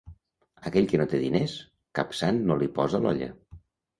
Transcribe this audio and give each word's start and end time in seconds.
Aquell 0.69 0.87
que 0.93 0.99
no 1.01 1.05
té 1.11 1.19
diners, 1.23 1.53
cap 1.99 2.17
sant 2.21 2.41
no 2.47 2.57
li 2.63 2.71
posa 2.79 3.05
l’olla. 3.07 3.31